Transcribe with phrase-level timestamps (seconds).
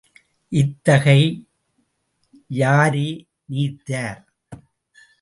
[0.51, 1.21] இத்தகை
[2.51, 3.09] யாரே
[3.45, 4.21] நீத்தார்!